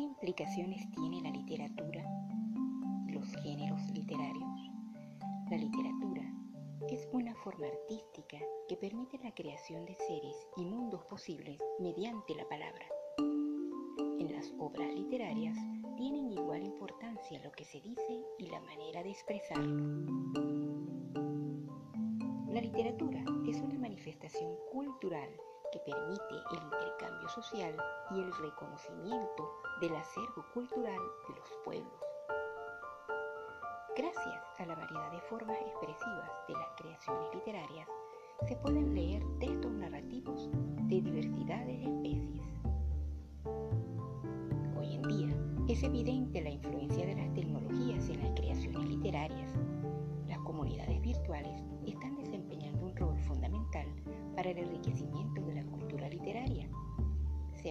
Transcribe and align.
¿Qué 0.00 0.04
implicaciones 0.04 0.90
tiene 0.92 1.20
la 1.20 1.30
literatura 1.30 2.02
los 3.08 3.36
géneros 3.42 3.82
literarios? 3.92 4.70
La 5.50 5.58
literatura 5.58 6.22
es 6.88 7.06
una 7.12 7.34
forma 7.34 7.66
artística 7.66 8.38
que 8.66 8.78
permite 8.78 9.18
la 9.18 9.30
creación 9.34 9.84
de 9.84 9.94
seres 9.96 10.34
y 10.56 10.64
mundos 10.64 11.04
posibles 11.04 11.58
mediante 11.80 12.34
la 12.34 12.48
palabra. 12.48 12.86
En 13.18 14.32
las 14.32 14.50
obras 14.58 14.90
literarias 14.94 15.58
tienen 15.98 16.32
igual 16.32 16.62
importancia 16.62 17.38
lo 17.44 17.52
que 17.52 17.66
se 17.66 17.82
dice 17.82 18.24
y 18.38 18.46
la 18.46 18.60
manera 18.62 19.02
de 19.02 19.10
expresarlo. 19.10 19.84
La 22.48 22.62
literatura 22.62 23.22
es 23.46 23.60
una 23.60 23.78
manifestación 23.78 24.56
cultural 24.72 25.28
que 25.72 25.78
permite 25.80 26.34
el 26.52 26.62
intercambio 26.62 27.28
social 27.28 27.76
y 28.10 28.20
el 28.20 28.32
reconocimiento 28.32 29.50
del 29.80 29.96
acervo 29.96 30.44
cultural 30.52 31.00
de 31.28 31.34
los 31.36 31.48
pueblos. 31.64 32.00
Gracias 33.96 34.42
a 34.58 34.66
la 34.66 34.74
variedad 34.74 35.12
de 35.12 35.20
formas 35.22 35.58
expresivas 35.60 36.30
de 36.48 36.54
las 36.54 36.68
creaciones 36.76 37.34
literarias, 37.34 37.88
se 38.48 38.56
pueden 38.56 38.94
leer 38.94 39.22
textos 39.38 39.72
narrativos 39.72 40.48
de 40.88 41.00
diversidad 41.00 41.64
de 41.66 41.82
especies. 41.82 42.42
Hoy 44.78 44.94
en 44.94 45.02
día 45.02 45.28
es 45.68 45.82
evidente 45.82 46.40
la 46.40 46.50
influencia 46.50 47.06
de 47.06 47.14
las 47.14 47.34
tecnologías 47.34 48.08
en 48.08 48.22
las 48.22 48.32
creaciones 48.32 48.88
literarias. 48.88 49.50
Las 50.26 50.38
comunidades 50.38 51.00
virtuales 51.02 51.62
están 51.86 52.16
desempeñando 52.16 52.86
un 52.86 52.96
rol 52.96 53.18
fundamental 53.20 53.86
para 54.34 54.50
el 54.50 54.58
enriquecimiento 54.58 54.99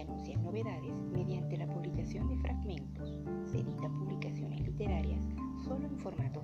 Se 0.00 0.34
novedades 0.36 0.94
mediante 1.12 1.58
la 1.58 1.66
publicación 1.66 2.26
de 2.28 2.38
fragmentos, 2.38 3.20
se 3.44 3.58
editan 3.58 3.98
publicaciones 3.98 4.60
literarias 4.62 5.22
solo 5.62 5.86
en 5.86 5.98
formatos 5.98 6.42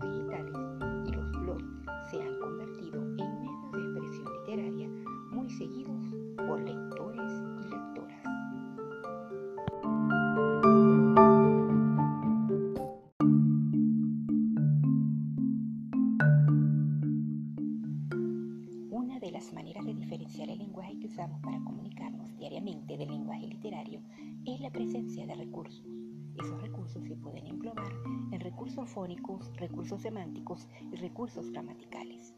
recursos 26.97 27.19
pueden 27.19 27.47
englobar 27.47 27.93
en 28.33 28.41
recursos 28.41 28.89
fónicos, 28.89 29.53
recursos 29.57 30.01
semánticos 30.01 30.67
y 30.91 30.97
recursos 30.97 31.51
gramaticales. 31.51 32.35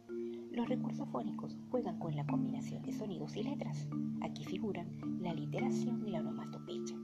Los 0.51 0.69
recursos 0.69 1.09
fónicos 1.11 1.57
juegan 1.71 1.99
con 2.01 2.17
la 2.17 2.27
combinación 2.27 2.83
de 2.83 2.93
sonidos 2.93 3.37
y 3.37 3.45
letras. 3.45 3.87
Aquí 4.21 4.45
figuran 4.45 4.89
la 5.21 5.33
literación 5.33 6.05
y 6.07 6.11
la 6.11 6.21
onomatopeya. 6.21 6.97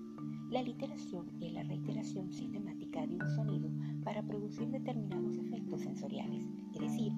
La 0.51 0.63
literación 0.63 1.31
es 1.41 1.53
la 1.53 1.63
reiteración 1.63 2.33
sistemática 2.33 3.07
de 3.07 3.15
un 3.15 3.31
sonido 3.37 3.71
para 4.03 4.23
producir 4.23 4.69
determinados 4.71 5.37
efectos 5.37 5.83
sensoriales, 5.83 6.49
es 6.75 6.81
decir, 6.81 7.13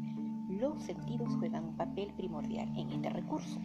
los 0.50 0.82
sentidos 0.82 1.34
juegan 1.36 1.64
un 1.64 1.76
papel 1.76 2.12
primordial 2.14 2.70
en 2.76 2.90
este 2.90 3.08
recurso. 3.08 3.58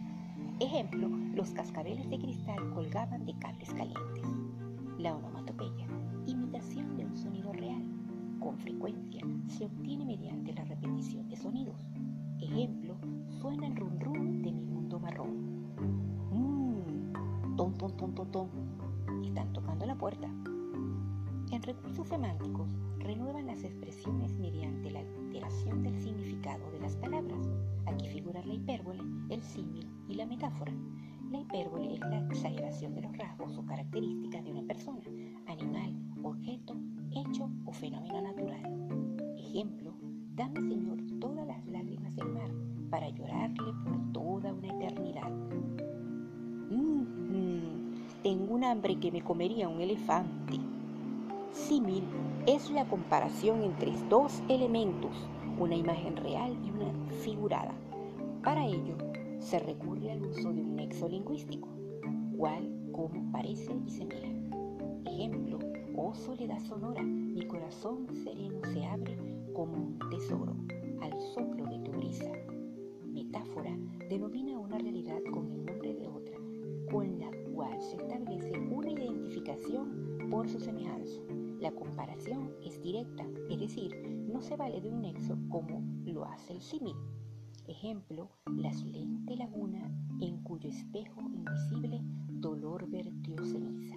Ejemplo, 0.58 1.08
los 1.34 1.50
cascabeles 1.50 2.08
de 2.08 2.18
cristal 2.18 2.72
colgaban 2.72 3.26
de 3.26 3.34
cables 3.38 3.72
calientes. 3.74 4.26
La 4.98 5.14
onomatopeya, 5.14 5.86
con 8.52 8.58
frecuencia 8.58 9.22
se 9.46 9.64
obtiene 9.64 10.04
mediante 10.04 10.52
la 10.52 10.64
repetición 10.64 11.26
de 11.30 11.36
sonidos. 11.36 11.80
Ejemplo, 12.38 12.98
suena 13.40 13.66
el 13.66 13.76
rum 13.76 13.98
rum 13.98 14.42
de 14.42 14.52
mi 14.52 14.62
mundo 14.62 15.00
marrón. 15.00 15.64
Mmm, 16.30 17.56
ton 17.56 17.72
ton 17.78 17.96
ton 17.96 18.14
ton 18.14 18.30
ton. 18.30 18.48
Están 19.24 19.50
tocando 19.54 19.86
la 19.86 19.96
puerta. 19.96 20.28
En 21.50 21.62
recursos 21.62 22.06
semánticos, 22.06 22.68
renuevan 22.98 23.46
las 23.46 23.64
expresiones 23.64 24.34
mediante 24.34 24.90
la 24.90 25.00
alteración 25.00 25.82
del 25.82 25.98
significado 25.98 26.70
de 26.72 26.80
las 26.80 26.94
palabras. 26.96 27.48
Aquí 27.86 28.06
figuran 28.08 28.46
la 28.46 28.54
hipérbole, 28.54 29.02
el 29.30 29.42
símil 29.42 29.88
y 30.08 30.14
la 30.14 30.26
metáfora. 30.26 30.74
La 31.30 31.40
hipérbole 31.40 31.94
es 31.94 32.00
la 32.00 32.18
exageración 32.18 32.94
de 32.96 33.00
los 33.00 33.16
rasgos 33.16 33.56
o 33.56 33.64
características 33.64 34.44
de 34.44 34.52
una 34.52 34.62
persona, 34.66 35.00
animal, 35.46 35.96
objeto, 36.22 36.76
tengo 48.22 48.54
un 48.54 48.62
hambre 48.62 49.00
que 49.00 49.10
me 49.10 49.20
comería 49.20 49.68
un 49.68 49.80
elefante. 49.80 50.58
Símil 51.50 52.04
es 52.46 52.70
la 52.70 52.84
comparación 52.86 53.62
entre 53.62 53.92
dos 54.08 54.40
elementos, 54.48 55.10
una 55.58 55.74
imagen 55.74 56.16
real 56.16 56.56
y 56.64 56.70
una 56.70 56.92
figurada. 57.24 57.72
Para 58.44 58.64
ello, 58.64 58.96
se 59.40 59.58
recurre 59.58 60.12
al 60.12 60.22
uso 60.22 60.52
de 60.52 60.60
un 60.60 60.76
nexo 60.76 61.08
lingüístico, 61.08 61.68
cual, 62.36 62.70
como, 62.92 63.30
parece 63.32 63.74
y 63.84 63.90
se 63.90 64.04
mira. 64.04 64.28
Ejemplo, 65.04 65.58
oh 65.96 66.14
soledad 66.14 66.60
sonora, 66.60 67.02
mi 67.02 67.44
corazón 67.46 68.06
sereno 68.22 68.60
se 68.72 68.84
abre 68.84 69.16
como 69.52 69.72
un 69.74 69.98
tesoro 70.10 70.54
se 84.42 84.56
vale 84.56 84.80
de 84.80 84.90
un 84.90 85.02
nexo 85.02 85.38
como 85.48 85.80
lo 86.04 86.24
hace 86.24 86.54
el 86.54 86.60
símil. 86.60 86.96
Ejemplo, 87.68 88.28
la 88.46 88.72
silente 88.72 89.36
laguna 89.36 89.88
en 90.20 90.42
cuyo 90.42 90.68
espejo 90.68 91.20
invisible 91.20 92.00
dolor 92.28 92.88
vertió 92.90 93.36
ceniza. 93.44 93.96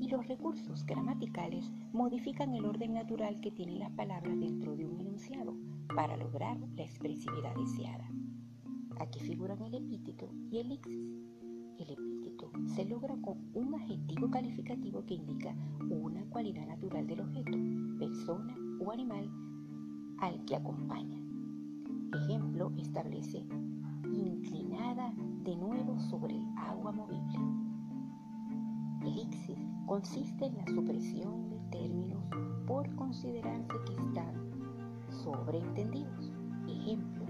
Y 0.00 0.08
los 0.08 0.26
recursos 0.26 0.84
gramaticales 0.84 1.70
modifican 1.92 2.54
el 2.54 2.64
orden 2.64 2.94
natural 2.94 3.40
que 3.40 3.52
tienen 3.52 3.78
las 3.78 3.92
palabras 3.92 4.38
dentro 4.38 4.76
de 4.76 4.84
un 4.84 5.00
enunciado 5.00 5.56
para 5.94 6.16
lograr 6.16 6.58
la 6.76 6.82
expresividad 6.82 7.54
deseada. 7.54 8.10
Aquí 8.98 9.20
figuran 9.20 9.62
el 9.62 9.74
epíteto 9.74 10.28
y 10.50 10.58
el 10.58 10.72
ixis. 10.72 11.08
El 11.78 11.90
epíteto 11.90 12.25
se 12.66 12.84
logra 12.84 13.16
con 13.22 13.38
un 13.54 13.74
adjetivo 13.74 14.30
calificativo 14.30 15.04
que 15.06 15.14
indica 15.14 15.54
una 15.90 16.24
cualidad 16.26 16.66
natural 16.66 17.06
del 17.06 17.20
objeto, 17.20 17.58
persona 17.98 18.54
o 18.80 18.90
animal 18.90 19.30
al 20.18 20.44
que 20.44 20.56
acompaña. 20.56 21.20
Ejemplo, 22.12 22.72
establece 22.78 23.44
inclinada 24.12 25.12
de 25.44 25.56
nuevo 25.56 25.98
sobre 26.00 26.34
el 26.34 26.44
agua 26.56 26.92
movible. 26.92 27.38
El 29.02 29.18
ixis 29.18 29.58
consiste 29.86 30.46
en 30.46 30.56
la 30.56 30.66
supresión 30.66 31.48
de 31.50 31.58
términos 31.70 32.22
por 32.66 32.92
considerarse 32.96 33.74
que 33.86 33.92
están 33.92 34.34
sobreentendidos. 35.10 36.32
Ejemplo, 36.68 37.24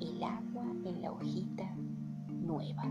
el 0.00 0.22
agua 0.22 0.64
en 0.84 1.02
la 1.02 1.12
hojita 1.12 1.76
nueva. 2.28 2.82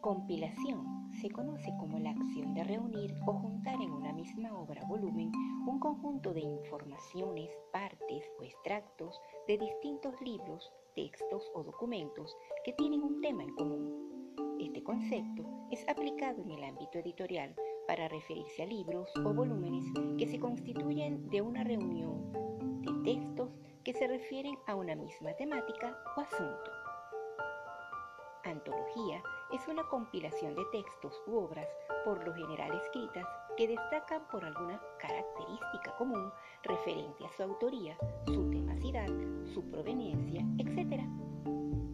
Compilación 0.00 1.10
se 1.20 1.28
conoce 1.28 1.70
como 1.78 1.98
la 1.98 2.12
acción 2.12 2.54
de 2.54 2.64
reunir 2.64 3.14
o 3.26 3.34
juntar 3.34 3.74
en 3.74 3.92
una 3.92 4.14
misma 4.14 4.58
obra 4.58 4.82
volumen 4.86 5.30
un 5.66 5.78
conjunto 5.78 6.32
de 6.32 6.40
informaciones, 6.40 7.50
partes 7.70 8.24
o 8.38 8.42
extractos 8.42 9.20
de 9.46 9.58
distintos 9.58 10.14
libros, 10.22 10.72
textos 10.94 11.50
o 11.54 11.62
documentos 11.62 12.34
que 12.64 12.72
tienen 12.72 13.02
un 13.02 13.20
tema 13.20 13.42
en 13.42 13.54
común. 13.56 14.56
Este 14.58 14.82
concepto 14.82 15.44
es 15.70 15.86
aplicado 15.86 16.40
en 16.40 16.52
el 16.52 16.64
ámbito 16.64 16.98
editorial 16.98 17.54
para 17.86 18.08
referirse 18.08 18.62
a 18.62 18.66
libros 18.66 19.10
o 19.22 19.34
volúmenes 19.34 19.84
que 20.16 20.26
se 20.26 20.40
constituyen 20.40 21.28
de 21.28 21.42
una 21.42 21.62
reunión 21.62 22.32
de 22.80 23.12
textos 23.12 23.50
que 23.84 23.92
se 23.92 24.08
refieren 24.08 24.56
a 24.66 24.76
una 24.76 24.94
misma 24.94 25.34
temática 25.34 25.94
o 26.16 26.20
asunto. 26.20 26.89
Antología 28.50 29.22
es 29.52 29.66
una 29.68 29.84
compilación 29.84 30.54
de 30.54 30.64
textos 30.72 31.22
u 31.26 31.36
obras, 31.36 31.68
por 32.04 32.26
lo 32.26 32.34
general 32.34 32.72
escritas, 32.74 33.24
que 33.56 33.68
destacan 33.68 34.22
por 34.30 34.44
alguna 34.44 34.80
característica 34.98 35.94
común 35.96 36.32
referente 36.64 37.24
a 37.24 37.30
su 37.30 37.44
autoría, 37.44 37.96
su 38.26 38.50
tenacidad, 38.50 39.08
su 39.54 39.62
proveniencia, 39.70 40.44
etc. 40.58 41.02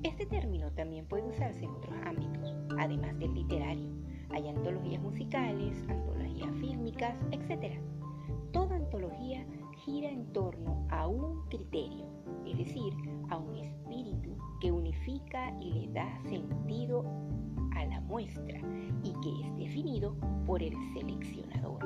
Este 0.02 0.24
término 0.26 0.72
también 0.72 1.06
puede 1.06 1.28
usarse 1.28 1.64
en 1.64 1.70
otros 1.72 1.94
ámbitos, 2.04 2.54
además 2.78 3.18
del 3.18 3.34
literario. 3.34 3.90
Hay 4.30 4.48
antologías 4.48 5.02
musicales, 5.02 5.76
antologías 5.88 6.54
fílmicas, 6.56 7.16
etc. 7.32 7.78
Toda 8.52 8.76
antología 8.76 9.46
gira 9.86 10.10
en 10.10 10.32
torno 10.32 10.84
a 10.90 11.06
un 11.06 11.46
criterio, 11.48 12.06
es 12.44 12.58
decir, 12.58 12.92
a 13.30 13.36
un 13.38 13.56
espíritu 13.56 14.36
que 14.60 14.72
unifica 14.72 15.56
y 15.60 15.72
le 15.72 15.92
da 15.92 16.20
sentido 16.24 17.04
a 17.76 17.84
la 17.84 18.00
muestra 18.00 18.58
y 19.04 19.12
que 19.22 19.46
es 19.46 19.56
definido 19.56 20.16
por 20.44 20.60
el 20.60 20.74
seleccionador. 20.92 21.84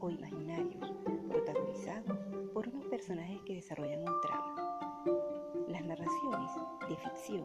O 0.00 0.10
imaginarios, 0.10 0.90
protagonizados 1.28 2.18
por 2.52 2.68
unos 2.68 2.86
personajes 2.86 3.40
que 3.46 3.54
desarrollan 3.54 4.00
un 4.00 4.20
trama. 4.22 5.04
Las 5.68 5.84
narraciones 5.84 6.50
de 6.88 6.96
ficción 6.96 7.44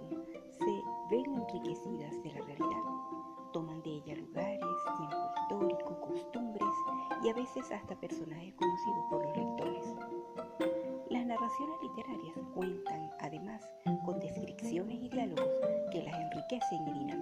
se 0.50 0.82
ven 1.12 1.26
enriquecidas 1.36 2.24
de 2.24 2.32
la 2.32 2.46
realidad. 2.46 2.84
Toman 3.54 3.82
de 3.84 3.92
ella 3.92 4.16
lugares, 4.16 4.60
tiempo 4.98 5.18
histórico, 5.38 6.02
costumbres 6.02 6.74
y 7.24 7.30
a 7.30 7.34
veces 7.34 7.72
hasta 7.72 7.96
personajes 8.00 8.54
conocidos 8.56 9.06
por 9.10 9.26
los 9.26 9.38
lectores. 9.38 9.96
Las 11.10 11.26
narraciones 11.26 11.76
literarias 11.82 12.36
cuentan 12.54 13.12
además 13.20 13.62
con 14.04 14.20
descripciones 14.20 14.98
y 15.02 15.10
diálogos 15.10 15.50
que 15.92 16.04
las 16.04 16.20
enriquecen 16.20 16.88
y 16.88 16.94
dinamizan. 17.00 17.15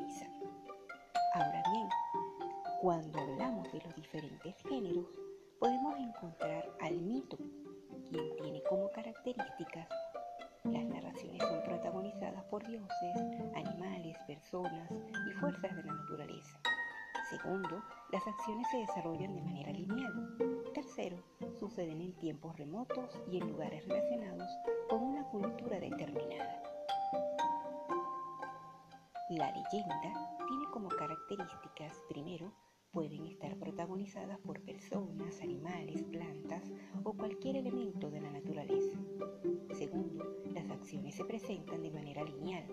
Acciones 18.44 18.68
se 18.72 18.78
desarrollan 18.80 19.36
de 19.36 19.42
manera 19.42 19.72
lineal. 19.72 20.36
Tercero, 20.74 21.16
suceden 21.58 22.02
en 22.02 22.12
tiempos 22.18 22.58
remotos 22.58 23.18
y 23.32 23.38
en 23.38 23.48
lugares 23.48 23.88
relacionados 23.88 24.50
con 24.90 25.02
una 25.02 25.24
cultura 25.30 25.80
determinada. 25.80 26.62
La 29.30 29.50
leyenda 29.50 30.36
tiene 30.46 30.66
como 30.74 30.90
características, 30.90 32.02
primero, 32.10 32.54
pueden 32.92 33.28
estar 33.28 33.58
protagonizadas 33.58 34.38
por 34.40 34.60
personas, 34.60 35.40
animales, 35.40 36.04
plantas 36.04 36.70
o 37.06 37.14
cualquier 37.14 37.56
elemento 37.56 38.12
de 38.12 38.20
la 38.20 38.30
naturaleza. 38.30 39.00
Segundo, 39.72 40.36
las 40.54 40.70
acciones 40.70 41.16
se 41.16 41.24
presentan 41.24 41.82
de 41.82 41.92
manera 41.92 42.26
lineal. 42.26 42.68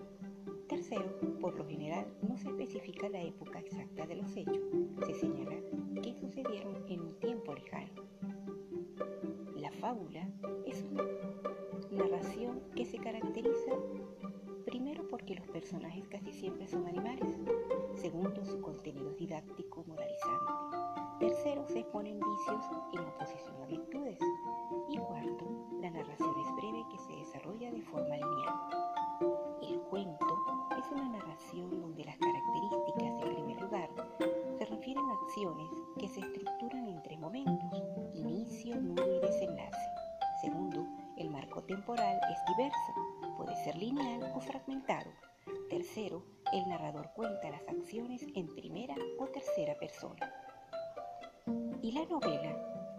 Por 1.39 1.55
lo 1.57 1.65
general 1.65 2.05
no 2.21 2.35
se 2.37 2.49
especifica 2.49 3.07
la 3.07 3.21
época 3.21 3.59
exacta 3.59 4.05
de 4.05 4.15
los 4.17 4.35
hechos, 4.35 4.59
se 5.05 5.13
señala 5.13 5.55
que 6.03 6.13
sucedieron 6.13 6.83
en 6.89 6.99
un 6.99 7.17
tiempo 7.17 7.53
lejano. 7.53 8.03
La 9.55 9.71
fábula 9.71 10.27
es 10.65 10.83
una 10.91 11.05
narración 11.91 12.61
que 12.75 12.83
se 12.83 12.97
caracteriza 12.97 13.71
primero 14.65 15.07
porque 15.07 15.35
los 15.35 15.47
personajes 15.47 16.09
casi 16.09 16.33
siempre 16.33 16.67
son 16.67 16.85
animales, 16.85 17.39
segundo 17.95 18.43
su 18.43 18.59
contenido 18.59 19.13
didáctico 19.13 19.85
moralizante, 19.87 20.51
tercero 21.21 21.65
se 21.67 21.79
exponen 21.79 22.19
vicios 22.19 22.65
en 22.91 22.99
oposición 22.99 23.55
a 23.63 23.65
virtudes 23.65 24.19
temporal 41.81 42.19
es 42.29 42.37
diverso, 42.45 42.93
puede 43.37 43.55
ser 43.63 43.75
lineal 43.75 44.31
o 44.35 44.39
fragmentado. 44.39 45.09
Tercero, 45.67 46.23
el 46.53 46.69
narrador 46.69 47.09
cuenta 47.15 47.49
las 47.49 47.67
acciones 47.67 48.23
en 48.35 48.53
primera 48.53 48.93
o 49.17 49.25
tercera 49.25 49.73
persona. 49.79 50.31
Y 51.81 51.91
la 51.91 52.05
novela 52.05 52.55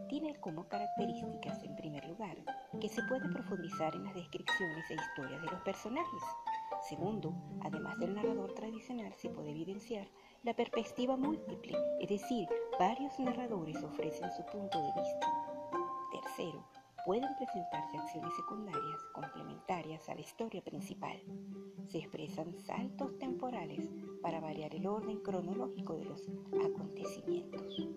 tiene 0.08 0.34
como 0.40 0.66
características, 0.66 1.62
en 1.62 1.76
primer 1.76 2.04
lugar, 2.06 2.36
que 2.80 2.88
se 2.88 3.04
puede 3.04 3.28
profundizar 3.28 3.94
en 3.94 4.02
las 4.02 4.14
descripciones 4.14 4.90
e 4.90 4.94
historias 4.94 5.40
de 5.42 5.50
los 5.52 5.60
personajes. 5.60 6.22
Segundo, 6.88 7.32
además 7.62 7.96
del 8.00 8.16
narrador 8.16 8.52
tradicional, 8.54 9.14
se 9.14 9.30
puede 9.30 9.50
evidenciar 9.50 10.08
la 10.42 10.54
perspectiva 10.54 11.16
múltiple, 11.16 11.78
es 12.00 12.08
decir, 12.08 12.48
varios 12.80 13.16
narradores 13.20 13.80
ofrecen 13.80 14.28
su 14.32 14.44
punto 14.46 14.76
de 14.76 15.00
vista. 15.00 15.30
Tercero, 16.10 16.71
pueden 17.04 17.34
presentarse 17.36 17.98
acciones 17.98 18.32
secundarias 18.36 19.02
complementarias 19.12 20.08
a 20.08 20.14
la 20.14 20.20
historia 20.20 20.62
principal. 20.62 21.20
Se 21.88 21.98
expresan 21.98 22.54
saltos 22.54 23.18
temporales 23.18 23.90
para 24.22 24.40
variar 24.40 24.74
el 24.74 24.86
orden 24.86 25.18
cronológico 25.18 25.96
de 25.96 26.04
los 26.04 26.28
acontecimientos. 26.64 27.88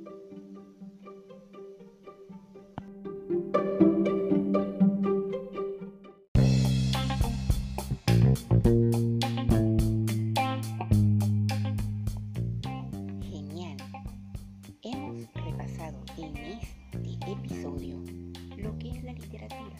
Genial. 13.21 13.77
Hemos 14.81 15.33
repasado 15.33 15.99
en 16.17 16.35
este 16.37 17.31
episodio 17.31 18.03
lo 18.57 18.77
que 18.77 18.91
es 18.91 19.03
la 19.03 19.13
literatura, 19.13 19.75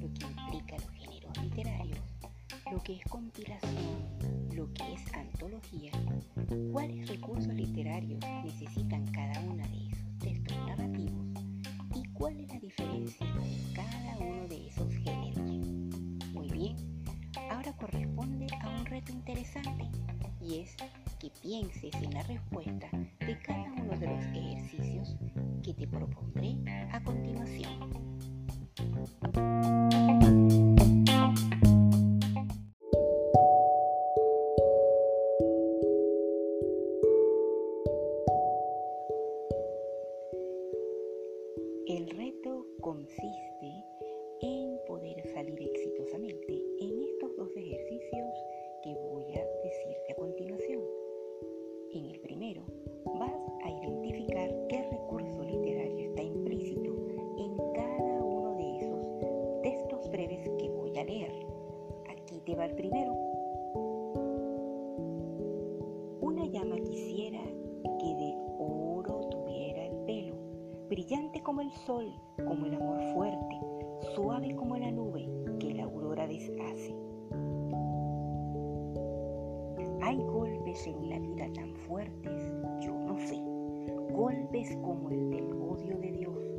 lo 0.00 0.12
que 0.12 0.26
implica 0.26 0.76
los 0.76 0.90
géneros 0.90 1.42
literarios, 1.42 1.98
lo 2.70 2.82
que 2.82 2.96
es 2.96 3.04
compilación, 3.04 4.08
lo 4.54 4.72
que 4.74 4.92
es 4.94 5.14
antología, 5.14 5.92
cuáles 6.70 7.08
recursos 7.08 7.54
literarios 7.54 8.20
necesitan 8.44 9.06
cada 9.12 9.40
una 9.40 9.66
de 9.68 9.86
esos 9.88 10.18
textos 10.18 10.56
narrativos 10.66 11.26
y 11.94 12.04
cuál 12.12 12.38
es 12.40 12.48
la 12.48 12.60
diferencia 12.60 13.26
de 13.26 13.74
cada 13.74 14.18
uno 14.18 14.48
de 14.48 14.68
esos 14.68 14.92
géneros. 14.92 15.50
Muy 16.32 16.50
bien, 16.50 16.76
ahora 17.50 17.72
corresponde 17.76 18.46
a 18.60 18.68
un 18.68 18.86
reto 18.86 19.12
interesante 19.12 19.88
y 20.40 20.60
es 20.60 20.76
que 21.18 21.30
pienses 21.42 21.94
en 21.94 22.14
la 22.14 22.22
respuesta 22.24 22.88
de 23.20 23.38
cada 23.40 23.72
uno 23.72 23.96
de 23.98 24.06
los 24.06 24.24
ejercicios 24.26 25.16
que 25.62 25.74
te 25.74 25.86
propondré 25.86 26.58
a 26.90 27.02
continuación. 27.04 27.70
El 41.86 42.10
reto 42.10 42.66
consiste 42.80 43.41
Quisiera 66.92 67.40
que 67.42 68.14
de 68.16 68.34
oro 68.58 69.26
tuviera 69.30 69.86
el 69.86 69.96
pelo, 70.04 70.36
brillante 70.90 71.42
como 71.42 71.62
el 71.62 71.70
sol, 71.86 72.12
como 72.36 72.66
el 72.66 72.74
amor 72.74 73.00
fuerte, 73.14 73.60
suave 74.14 74.54
como 74.56 74.76
la 74.76 74.90
nube 74.90 75.26
que 75.58 75.72
la 75.72 75.84
aurora 75.84 76.26
deshace. 76.26 76.94
Hay 80.02 80.18
golpes 80.18 80.86
en 80.86 81.08
la 81.08 81.18
vida 81.18 81.50
tan 81.54 81.74
fuertes, 81.88 82.52
yo 82.82 82.92
no 82.92 83.16
sé, 83.20 83.40
golpes 84.12 84.76
como 84.82 85.08
el 85.08 85.30
del 85.30 85.50
odio 85.62 85.98
de 85.98 86.12
Dios 86.12 86.51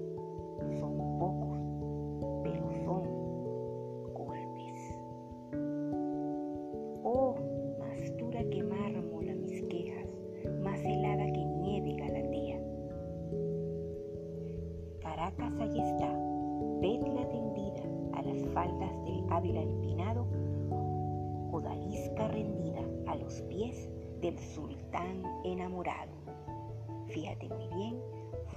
del 24.24 24.40
sultán 24.40 25.22
enamorado. 25.44 26.14
Fíjate 27.08 27.50
muy 27.50 27.68
bien, 27.76 28.02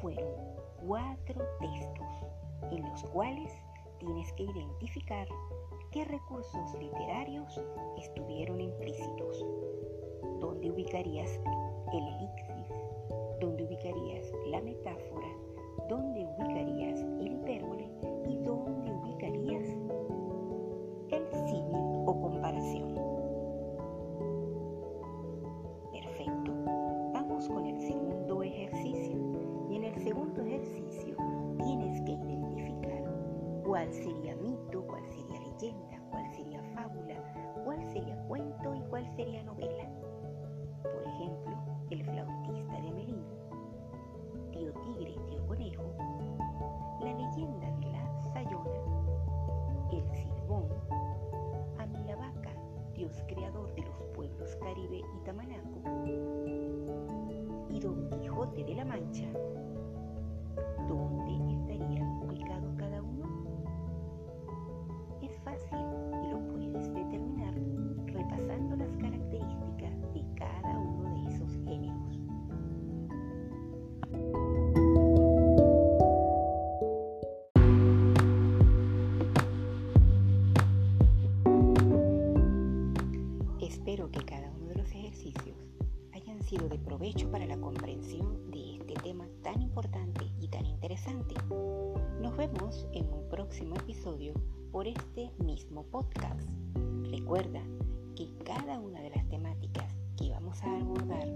fueron 0.00 0.28
cuatro 0.87 1.44
textos 1.58 2.06
en 2.70 2.88
los 2.88 3.02
cuales 3.11 3.52
tienes 3.99 4.32
que 4.35 4.44
identificar 4.44 5.26
qué 5.90 6.04
recursos 6.04 6.73
literarios 6.78 7.61
estuvieron 7.99 8.61
implícitos. 8.61 9.44
¿Dónde 10.38 10.70
ubicarías 10.70 11.32
el 11.92 12.06
elixir? 12.14 12.66
¿Dónde 13.40 13.64
ubicarías 13.64 14.32
la 14.46 14.61
metáfora? 14.61 15.28
¿Dónde 15.88 16.25
ubicarías 16.38 17.00
el 17.00 17.32
hipérbole? 17.32 17.96
Cuál 33.87 34.02
sería 34.02 34.35
mito, 34.35 34.85
cuál 34.85 35.07
sería 35.07 35.38
leyenda, 35.38 36.02
cuál 36.11 36.28
sería 36.35 36.61
fábula, 36.75 37.62
cuál 37.64 37.85
sería 37.93 38.16
cuento 38.26 38.75
y 38.75 38.81
cuál 38.90 39.07
sería 39.14 39.45
novela. 39.45 39.88
Por 40.83 41.02
ejemplo, 41.07 41.57
el 41.90 42.05
flautista 42.05 42.81
de 42.81 42.90
Melín, 42.90 43.25
tío 44.50 44.73
tigre, 44.73 45.14
tío 45.28 45.47
conejo, 45.47 45.85
la 47.00 47.14
leyenda 47.14 47.71
de 47.78 47.87
la 47.93 48.23
Sayona, 48.33 48.81
el 49.93 50.11
silbón, 50.16 50.66
Amilabaca, 51.78 52.50
dios 52.93 53.23
creador 53.28 53.73
de 53.76 53.83
los 53.83 54.02
pueblos 54.16 54.57
Caribe 54.57 54.99
y 54.99 55.25
Tamanaco, 55.25 55.81
y 57.71 57.78
Don 57.78 58.11
Quijote 58.11 58.64
de 58.64 58.75
la 58.75 58.85
Mancha, 58.85 59.28
sido 86.57 86.69
de 86.69 86.79
provecho 86.79 87.31
para 87.31 87.47
la 87.47 87.59
comprensión 87.59 88.51
de 88.51 88.77
este 88.77 88.95
tema 88.95 89.27
tan 89.43 89.61
importante 89.61 90.27
y 90.41 90.49
tan 90.49 90.65
interesante. 90.65 91.35
Nos 92.21 92.37
vemos 92.37 92.87
en 92.93 93.13
un 93.13 93.29
próximo 93.29 93.77
episodio 93.77 94.33
por 94.73 94.87
este 94.87 95.31
mismo 95.39 95.85
podcast. 95.85 96.49
Recuerda 97.11 97.63
que 98.15 98.29
cada 98.45 98.79
una 98.79 99.01
de 99.03 99.11
las 99.11 99.29
temáticas 99.29 99.95
que 100.17 100.31
vamos 100.31 100.63
a 100.63 100.79
abordar 100.79 101.29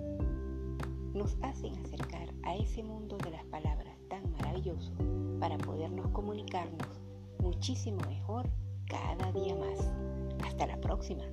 nos 1.13 1.37
hacen 1.43 1.77
acercar 1.85 2.33
a 2.45 2.57
ese 2.57 2.83
mundo 2.83 3.19
de 3.19 3.31
las 3.31 3.45
palabras 3.47 3.99
tan 4.09 4.31
maravilloso 4.33 4.93
para 5.39 5.59
podernos 5.59 6.09
comunicarnos 6.13 6.87
muchísimo 7.41 7.99
mejor 8.09 8.49
cada 8.87 9.33
día 9.33 9.55
más. 9.55 9.93
Hasta 10.45 10.67
la 10.67 10.81
próxima. 10.81 11.25